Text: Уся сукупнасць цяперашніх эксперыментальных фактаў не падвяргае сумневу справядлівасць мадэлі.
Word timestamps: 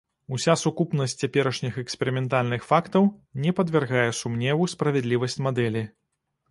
Уся 0.35 0.53
сукупнасць 0.61 1.13
цяперашніх 1.25 1.77
эксперыментальных 1.83 2.65
фактаў 2.71 3.03
не 3.45 3.55
падвяргае 3.61 4.09
сумневу 4.23 4.69
справядлівасць 4.77 5.41
мадэлі. 5.49 5.91